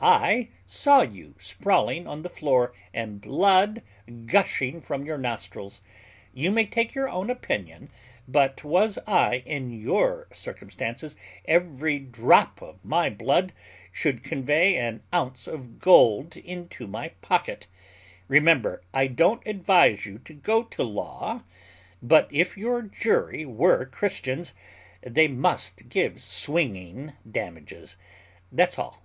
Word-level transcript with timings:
I 0.00 0.50
saw 0.66 1.00
you 1.00 1.34
sprawling 1.38 2.06
on 2.06 2.20
the 2.20 2.28
floor, 2.28 2.74
and 2.92 3.22
blood 3.22 3.80
gushing 4.26 4.82
from 4.82 5.06
your 5.06 5.16
nostrils. 5.16 5.80
You 6.34 6.50
may 6.50 6.66
take 6.66 6.94
your 6.94 7.08
own 7.08 7.30
opinion; 7.30 7.88
but 8.28 8.62
was 8.62 8.98
I 9.06 9.36
in 9.46 9.70
your 9.70 10.28
circumstances, 10.30 11.16
every 11.46 11.98
drop 11.98 12.60
of 12.60 12.84
my 12.84 13.08
blood 13.08 13.54
should 13.92 14.22
convey 14.22 14.76
an 14.76 15.02
ounce 15.14 15.46
of 15.46 15.78
gold 15.78 16.36
into 16.36 16.86
my 16.86 17.08
pocket: 17.22 17.66
remember 18.28 18.82
I 18.92 19.06
don't 19.06 19.46
advise 19.46 20.04
you 20.04 20.18
to 20.18 20.34
go 20.34 20.64
to 20.64 20.82
law; 20.82 21.44
but 22.02 22.28
if 22.30 22.58
your 22.58 22.82
jury 22.82 23.46
were 23.46 23.86
Christians, 23.86 24.52
they 25.00 25.28
must 25.28 25.88
give 25.88 26.20
swinging 26.20 27.14
damages. 27.30 27.96
That's 28.52 28.78
all." 28.78 29.00